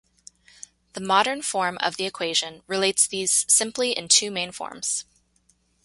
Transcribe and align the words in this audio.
The 0.93 0.99
modern 0.99 1.43
form 1.43 1.77
of 1.77 1.95
the 1.95 2.07
equation 2.07 2.63
relates 2.65 3.05
these 3.05 3.45
simply 3.47 3.91
in 3.91 4.07
two 4.07 4.31
main 4.31 4.51
forms. 4.51 5.05